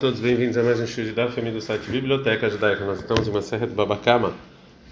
[0.00, 2.84] Todos bem-vindos a mais um show de Daf, do site Biblioteca Judaica.
[2.84, 4.32] Nós estamos em uma serra de Babakama,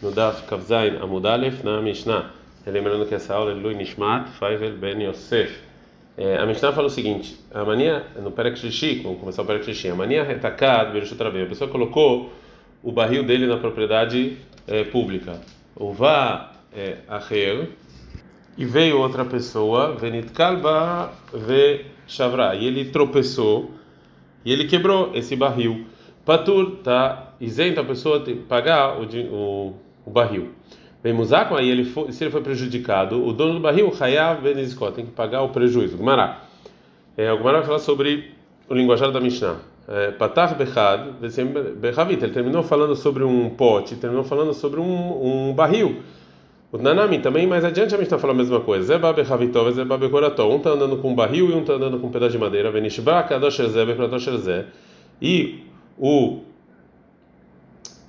[0.02, 2.32] no Daf Kavzain Amudalef, na Mishnah.
[2.66, 5.60] Lembrando que essa aula é Lui Nishmat, Faivel Ben Yosef.
[6.18, 9.66] É, a Mishnah fala o seguinte: a mania, no Perek Shishi, vamos começar o Perek
[9.66, 12.32] Shishi, a mania retacad, Bereshut Rabbein, a pessoa colocou
[12.82, 14.36] o barril dele na propriedade
[14.66, 15.40] é, pública.
[15.76, 17.68] O vá é, acher,
[18.58, 23.75] e veio outra pessoa, Venit Kalba Ve Shavra, e ele tropeçou
[24.46, 25.86] e ele quebrou esse barril.
[26.24, 29.74] Patur tá isento a pessoa que pagar o, o,
[30.06, 30.52] o barril.
[31.02, 34.94] Vem Musaco, aí ele foi, se ele foi prejudicado, o dono do barril, Hayav Benizkot,
[34.94, 35.96] tem que pagar o prejuízo.
[35.96, 36.42] Gumará.
[37.16, 38.30] É, o Gumará vai falar sobre
[38.68, 39.56] o linguajar da Mishnah.
[39.88, 46.02] É, Patar Bechad, ele terminou falando sobre um pote, terminou falando sobre um, um barril.
[46.72, 48.86] O Nanami também, mais adiante a gente está falando a mesma coisa.
[48.86, 50.52] Zeba bechavitov, zeba bekoratov.
[50.52, 52.70] Um está andando com um barril e um está andando com um pedaço de madeira.
[52.70, 54.66] Venishba, kadosher zé, bekoratosher zé.
[55.22, 55.64] E
[55.98, 56.40] o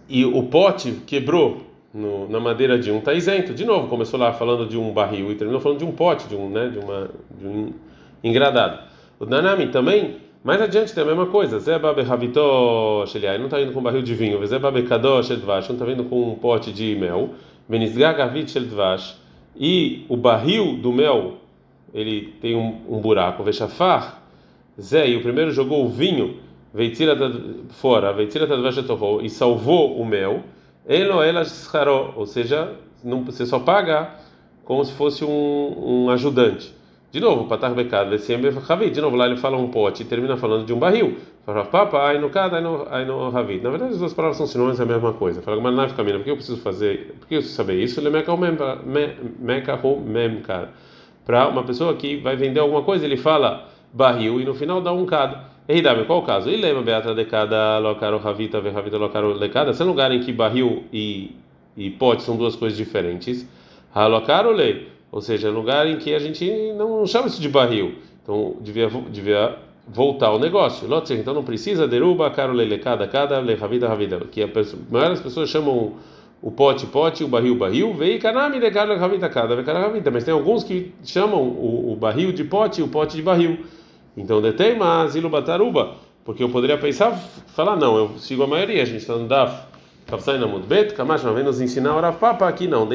[0.10, 3.54] e o pote quebrou no, na madeira de um está isento.
[3.54, 6.36] De novo, começou lá falando de um barril e terminou falando de um pote, de
[6.36, 7.09] um, né, de uma
[7.40, 7.74] de um
[8.24, 8.80] engradado.
[9.20, 11.59] O Nanami também, mais adiante tem a mesma coisa.
[11.59, 13.06] Zeba bechavitov,
[13.38, 14.44] não está indo com um barril de vinho.
[14.48, 17.31] Zeba bekadosher dvash, não está vindo com um pote de mel.
[19.56, 21.38] E o barril do mel,
[21.94, 24.24] ele tem um, um buraco, vechafar,
[24.80, 26.38] Zé, e o primeiro jogou o vinho,
[26.74, 27.16] veitira
[27.70, 28.48] fora, veitira
[29.24, 30.44] e salvou o mel,
[30.88, 31.68] elo elas
[32.16, 34.12] ou seja, não, você só paga
[34.64, 36.77] como se fosse um, um ajudante.
[37.18, 40.72] De novo, patar becado, de novo lá ele fala um pote e termina falando de
[40.72, 41.18] um barril.
[41.72, 42.58] Papa, aí no cada,
[42.92, 43.64] aí no Ravit.
[43.64, 45.42] Na verdade, as duas palavras são sinônimas, é a mesma coisa.
[45.42, 48.00] Fala, mas não caminho, por que eu preciso fazer, por que eu preciso saber isso?
[48.00, 48.38] Ele meca
[50.06, 50.70] mem, cara.
[51.26, 54.94] Para uma pessoa que vai vender alguma coisa, ele fala barril e no final dá
[54.94, 55.46] um cada.
[55.68, 56.52] Ei, Dami, qual o caso?
[56.52, 59.74] E lembra, Beata de cada locaro ravita, ravita locaro lecada?
[59.74, 61.36] Se é um lugar em que barril e,
[61.76, 63.50] e pote são duas coisas diferentes,
[63.92, 64.96] halocaro lei.
[65.12, 67.95] Ou seja, lugar em que a gente não chama isso de barril.
[68.22, 69.57] Então, devia, devia
[69.88, 70.88] voltar ao negócio.
[71.12, 73.88] Então não precisa deruba, caro lele, cada, cada, le, ravida.
[74.31, 74.47] Que a
[74.90, 75.94] maioria das pessoas chamam
[76.41, 80.12] o pote, pote, o barril, barril, veio canami de cada, ravida, cada, cada, ravida.
[80.12, 83.66] Mas tem alguns que chamam o, o barril de pote o pote de barril.
[84.16, 85.96] Então detém, mas ilubataruba.
[86.25, 87.17] Porque eu poderia pensar,
[87.56, 89.66] falar, não, eu sigo a maioria, a gente está no DAF.
[90.07, 92.88] Kafsain Amud Bet, Kamash vem nos ensinar o Papa aqui não,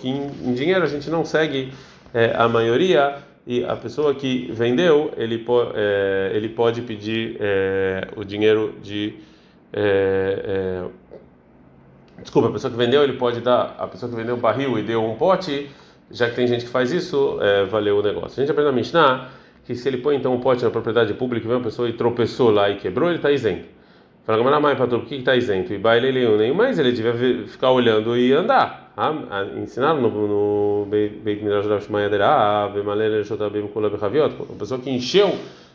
[0.00, 1.70] que em, dinheiro a gente não segue
[2.14, 5.44] é, a maioria e a pessoa que vendeu ele,
[5.74, 9.16] é, ele pode pedir é, o dinheiro de
[9.70, 14.40] é, é, desculpa a pessoa que vendeu ele pode dar a pessoa que vendeu um
[14.40, 15.68] barril e deu um pote
[16.10, 18.40] já que tem gente que faz isso é, valeu o negócio.
[18.40, 19.28] A gente aprende a Mishnah
[19.66, 21.92] que se ele põe então um pote na propriedade pública e vem uma pessoa e
[21.92, 23.75] tropeçou lá e quebrou ele está isento
[24.26, 25.72] Fala, mas mãe, patrão, por que está isento?
[25.72, 28.92] E baile ele nem mais ele devia ficar olhando e andar.
[28.96, 29.14] Ah,
[29.56, 34.90] ensinaram no, no Beit Midrash da Shmayaderá, ah, Bemalele Shotabim Kula Bechaviot, uma pessoa que
[34.90, 35.32] encheu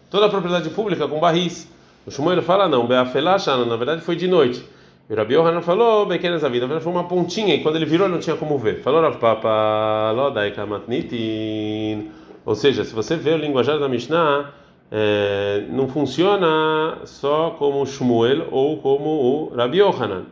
[0.10, 1.72] toda a propriedade pública com barris.
[2.06, 4.62] O Shmuel fala, não, Beafelashana, na verdade foi de noite.
[5.10, 8.08] E o Rabi Yohanan falou, Bequenas a vida, foi uma pontinha, e quando ele virou
[8.08, 8.82] ele não tinha como ver.
[8.82, 12.10] Falou, Rav Papa, Lodai Kamatnitin.
[12.46, 14.52] Ou seja, se você vê o linguajar da Mishnah,
[14.92, 20.26] é, não funciona só como Shmuel ou como o Rabi Yohanan,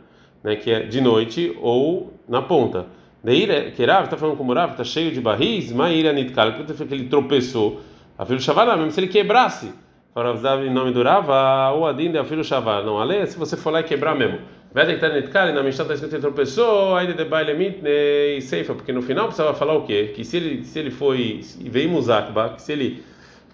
[0.43, 2.85] né, que é de noite ou na ponta.
[3.23, 7.05] Daí que Rav está falando como Rav, está cheio de barris, Maíra Nitkal, que ele
[7.05, 7.81] tropeçou,
[8.17, 9.71] a filho Shavar, mesmo se ele quebrasse,
[10.13, 13.71] Farav em nome do Rava, ou Adin de filho Shavar, não, ale, se você for
[13.71, 14.39] lá e quebrar mesmo.
[14.73, 18.93] Vede que Nitkal, na Mishnah está escrito ele tropeçou, aí de baile mitne seifa, porque
[18.93, 20.11] no final precisava falar o quê?
[20.15, 23.03] Que se ele, se ele foi, veio Muzakba, que se ele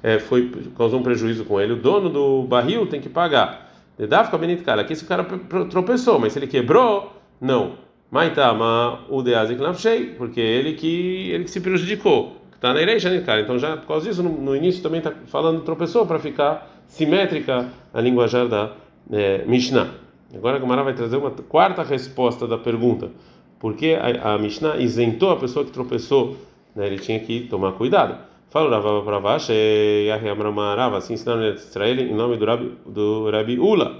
[0.06, 3.72] é, foi causou um prejuízo com ele, o dono do barril tem que pagar.
[3.98, 5.26] Dedafka benit cara, aqui esse cara
[5.68, 7.12] tropeçou, mas se ele quebrou,
[7.42, 7.74] não.
[8.12, 12.38] Maitama o deazik nafshei, porque ele que ele que se prejudicou.
[12.54, 13.42] Está na igreja, né, cara?
[13.42, 17.68] Então já por causa disso no, no início também está falando tropeçou para ficar simétrica
[17.92, 18.74] a linguajar da
[19.12, 19.90] é, Mishnah.
[20.36, 23.10] Agora a Gamara vai trazer uma quarta resposta da pergunta.
[23.58, 26.38] Porque a, a Mishnah isentou a pessoa que tropeçou,
[26.76, 26.86] né?
[26.86, 28.35] Ele tinha que tomar cuidado.
[28.56, 33.60] Fala Rava Pravash, Yahi Amramarava, assim ensinaram em Israel em nome do Rabi, do Rabi
[33.60, 33.98] Ula.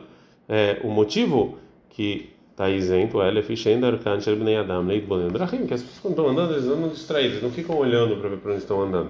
[0.48, 1.58] É, o motivo
[1.90, 3.60] que está isento é que as
[5.84, 8.82] pessoas quando estão andando, eles andam distraídos, não ficam olhando para ver para onde estão
[8.82, 9.10] andando.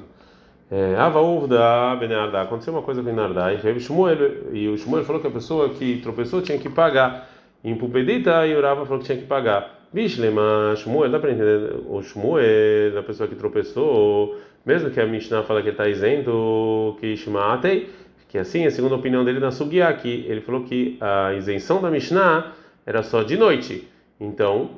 [0.71, 5.21] É, Ava Uvda Benardá, aconteceu uma coisa com Benardá e Shmuel, e o Shmuel falou
[5.21, 7.29] que a pessoa que tropeçou tinha que pagar.
[7.63, 9.87] Em Pupedita, e o Rava falou que tinha que pagar.
[9.93, 11.81] Bishlema Shmuel, dá para entender?
[11.87, 17.07] O Shmuel, a pessoa que tropeçou, mesmo que a Mishnah fala que está isento, que
[17.13, 17.89] Ishmaatei,
[18.27, 21.89] que assim, a segunda opinião dele na Sugiá, que ele falou que a isenção da
[21.89, 22.53] Mishnah
[22.85, 23.87] era só de noite.
[24.19, 24.71] Então,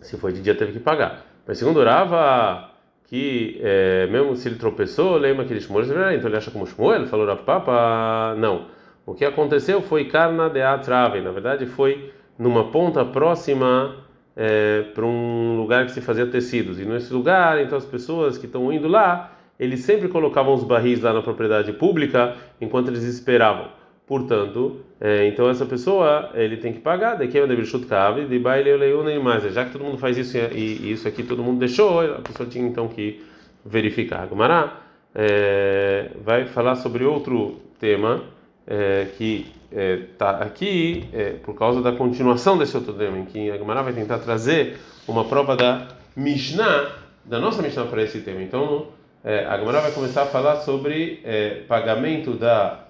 [0.00, 1.24] se foi de dia, teve que pagar.
[1.46, 2.70] Mas segundo Rava,
[3.04, 7.06] que é, mesmo se ele tropeçou, lembra que ele Shmuel, então ele acha como ele
[7.06, 8.66] falou Rav Papa, não.
[9.04, 13.96] O que aconteceu foi carna de atrave, na verdade foi numa ponta próxima
[14.36, 16.80] é, para um lugar que se fazia tecidos.
[16.80, 21.00] E nesse lugar, então as pessoas que estão indo lá, eles sempre colocavam os barris
[21.00, 23.68] lá na propriedade pública enquanto eles esperavam.
[24.06, 28.38] Portanto, é, então essa pessoa ele tem que pagar, daqui é o chute cave, de
[28.38, 29.42] baile nem mais.
[29.54, 32.48] Já que todo mundo faz isso e, e, isso aqui todo mundo deixou, a pessoa
[32.48, 33.24] tinha então que
[33.64, 34.26] verificar.
[34.26, 34.80] Gumará
[35.14, 38.22] é, vai falar sobre outro tema
[38.66, 43.50] é, que está é, aqui é, por causa da continuação desse outro tema, em que
[43.50, 46.92] a Gumará vai tentar trazer uma prova da Mishnah,
[47.24, 48.42] da nossa Mishnah para esse tema.
[48.42, 48.88] Então,
[49.24, 51.22] é, a Gumará vai começar a falar sobre
[51.68, 52.86] pagamento da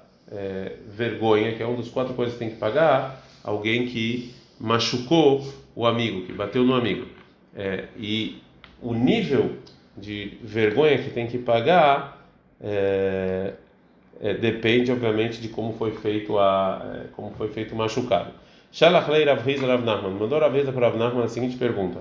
[0.88, 5.44] vergonha, que é uma das quatro coisas que tem que pagar, alguém que machucou
[5.74, 7.06] o amigo, que bateu no amigo.
[7.54, 8.40] É, e
[8.80, 9.56] o nível
[9.96, 12.26] de vergonha que tem que pagar
[12.60, 13.54] é,
[14.22, 18.32] é, depende, obviamente, de como foi feito a é, como foi feito o machucado.
[18.72, 22.00] Shalachlei Rav Hiza Rav Nachman mandou Rav Hiza para Rav Nachman a seguinte pergunta.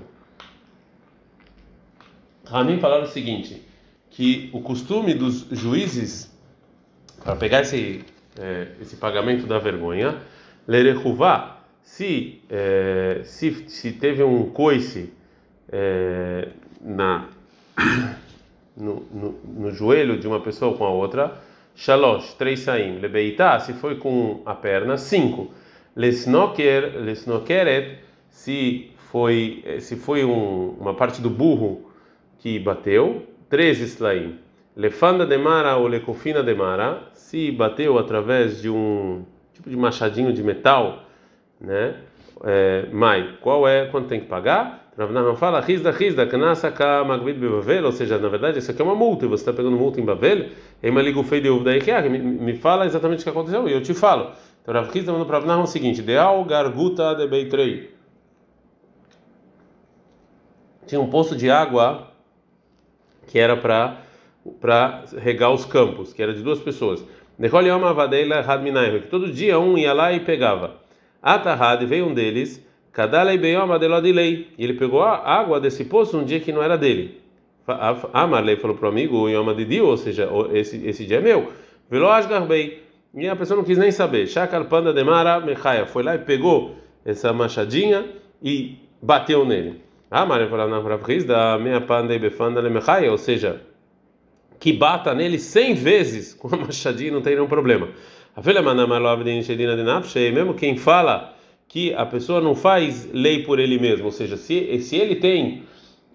[2.45, 3.62] Ramin falaram o seguinte,
[4.09, 6.31] que o costume dos juízes
[7.23, 8.03] para pegar esse
[8.39, 10.18] é, esse pagamento da vergonha.
[10.68, 15.12] Lerechuvá, se, é, se, se teve um coice
[15.71, 17.27] é, na,
[18.77, 21.41] no, no, no, joelho de uma pessoa com a outra,
[21.75, 23.00] shalosh, três saim.
[23.00, 25.51] Lebeitá, se foi com a perna, cinco.
[25.95, 31.91] Lesnoker, lesnokeret, se foi, se foi um, uma parte do burro
[32.39, 34.39] que bateu, três slaim.
[34.75, 41.03] Lefanda demara ou lecofina demara, se bateu através de um tipo de machadinho de metal,
[41.59, 41.95] né?
[42.44, 44.81] É, mai, qual é, quanto tem que pagar?
[44.97, 48.95] Ravnahman fala, rizda, rizda, kanasaka magvid bebavel, ou seja, na verdade isso aqui é uma
[48.95, 50.49] multa, e você está pegando multa em Bavel,
[50.83, 51.49] emaligu fei de
[52.09, 54.31] me, me fala exatamente o que aconteceu, e eu te falo.
[54.61, 57.95] Então Rav Rizda mandou para Ravnahman o seguinte, deal garguta de beitrei.
[60.85, 62.09] Tinha um poço de água
[63.27, 63.97] que era para
[64.59, 67.05] para regar os campos, que era de duas pessoas.
[67.39, 70.77] Que todo dia um ia lá e pegava.
[71.21, 72.65] Atahad veio um deles,
[74.57, 77.21] e ele pegou a água desse poço um dia que não era dele.
[78.13, 81.51] Amarley falou para o amigo, Yoma de ou seja, esse, esse dia é meu.
[83.13, 84.27] E a pessoa não quis nem saber.
[84.27, 88.05] Shakal Panda Demara Mechaia foi lá e pegou essa machadinha
[88.41, 89.81] e bateu nele.
[90.09, 90.79] Amarley falou na
[91.25, 92.61] da minha panda e befanda
[93.09, 93.61] ou seja,
[94.59, 97.87] que bata nele cem vezes com a machadinha, não tem nenhum problema.
[100.33, 101.33] Mesmo quem fala
[101.71, 105.63] que a pessoa não faz lei por ele mesmo, ou seja, se, se ele tem,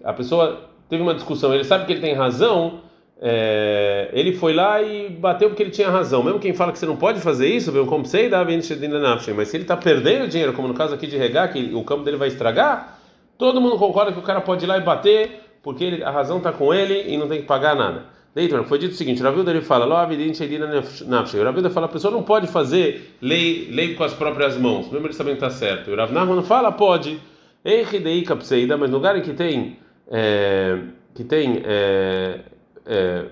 [0.03, 2.81] a pessoa teve uma discussão, ele sabe que ele tem razão,
[3.19, 6.21] é, ele foi lá e bateu porque ele tinha razão.
[6.21, 10.53] Mesmo quem fala que você não pode fazer isso, mas se ele está perdendo dinheiro,
[10.53, 12.99] como no caso aqui de regar, que o campo dele vai estragar,
[13.35, 16.37] todo mundo concorda que o cara pode ir lá e bater porque ele, a razão
[16.37, 18.05] está com ele e não tem que pagar nada.
[18.35, 19.85] Deitor, foi dito o seguinte: Ravilda ele fala.
[19.85, 25.13] Ravilda fala, a pessoa não pode fazer lei, lei com as próprias mãos, mesmo ele
[25.13, 25.89] sabendo que está certo.
[25.89, 27.19] E Nachman fala, pode.
[27.65, 29.77] Eichidei kapseida, mas no lugar em que tem
[30.09, 30.79] é,
[31.13, 32.39] que tem é,
[32.85, 33.25] é,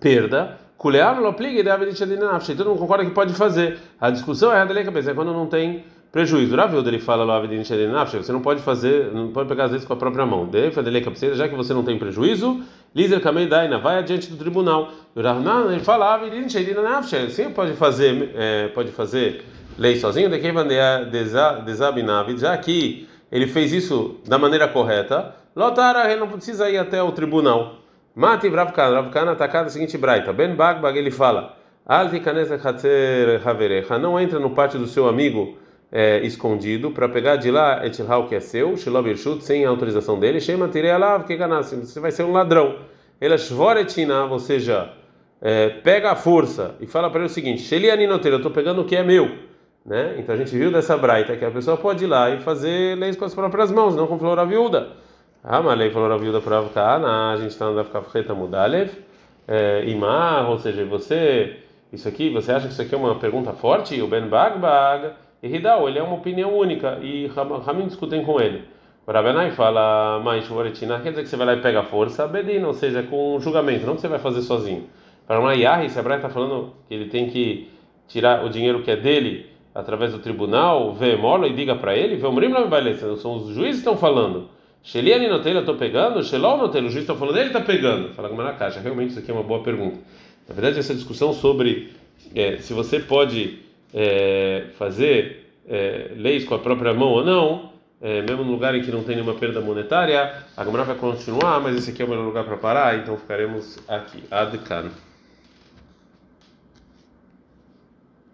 [0.00, 0.58] perda,
[1.72, 2.54] avidin sheidina nafshe.
[2.54, 3.78] Todo mundo concorda que pode fazer.
[4.00, 6.56] A discussão é a lei cabeça, é quando não tem prejuízo.
[6.56, 7.26] Ravilda ele fala.
[7.48, 10.48] Você não pode fazer, não pode pegar às vezes com a própria mão.
[11.34, 12.62] Já que você não tem prejuízo
[12.94, 14.90] Lizer Kamei Daina, vai adiante do tribunal.
[15.14, 16.26] O Rahman, ele falava,
[17.30, 19.44] sim, pode fazer, é, pode fazer
[19.78, 20.52] lei sozinho, de quem
[21.64, 27.02] desabinavid, já que ele fez isso da maneira correta, Lotara, ele não precisa ir até
[27.02, 27.76] o tribunal.
[28.14, 31.56] Mati Ravkana, Ravkana atacada a seguinte braita, Ben Bagbag, ele fala,
[31.86, 35.56] Alti Kanesa Hatzer Haverecha, não entra no pátio do seu amigo,
[35.92, 39.06] é, escondido para pegar de lá etilhau que é seu, shilov
[39.40, 40.92] sem a autorização dele, shema tirei
[41.26, 42.76] que ganassim, você vai ser um ladrão.
[43.20, 44.92] Ele shvoretina, ou seja,
[45.40, 48.84] é, pega a força e fala para ele o seguinte: Shelianinoteiro, eu estou pegando o
[48.84, 49.30] que é meu.
[49.84, 50.16] Né?
[50.18, 53.16] Então a gente viu dessa braita que a pessoa pode ir lá e fazer leis
[53.16, 54.92] com as próprias mãos, não com flor a viúda.
[55.42, 58.90] Ah, mas lei flor a viúda para ficar, a gente está andando a ficar mudalev,
[59.48, 61.56] é, imar, ou seja, você,
[61.90, 64.00] isso aqui, você acha que isso aqui é uma pergunta forte?
[64.02, 65.12] O Ben Bagbag.
[65.42, 68.64] E Hidal, ele é uma opinião única e Ramin discutem com ele.
[69.06, 70.46] Rabenai fala, mas
[71.02, 73.84] quer dizer que você vai lá e pega a força, Bedina, ou seja, com julgamento,
[73.84, 74.88] não que você vai fazer sozinho.
[75.26, 77.68] Para uma Yahi, se a Braita está falando que ele tem que
[78.06, 82.16] tirar o dinheiro que é dele através do tribunal, vê mola e diga para ele,
[82.16, 82.52] vê o Mrim
[83.16, 84.48] são os juízes que estão falando.
[84.82, 88.14] Sheliani Notelha, eu estou pegando, Shelol Notelha, o juiz está falando, ele está pegando.
[88.14, 89.98] Fala com a caixa, realmente isso aqui é uma boa pergunta.
[90.48, 91.92] Na verdade, essa discussão sobre
[92.34, 93.58] é, se você pode
[93.94, 97.70] é, fazer é, leis com a própria mão ou não,
[98.00, 101.60] é, mesmo no lugar em que não tem nenhuma perda monetária, a Gamara vai continuar,
[101.60, 104.24] mas esse aqui é o melhor lugar para parar, então ficaremos aqui.
[104.30, 104.90] Adkan.